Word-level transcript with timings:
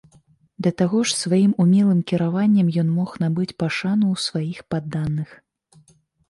Да 0.67 0.69
таго 0.81 1.01
ж 1.09 1.13
сваім 1.23 1.51
умелым 1.63 1.99
кіраваннем 2.11 2.71
ён 2.85 2.89
мог 2.97 3.09
набыць 3.25 3.53
пашану 3.61 4.05
ў 4.13 4.17
сваіх 4.25 4.65
падданых. 4.75 5.29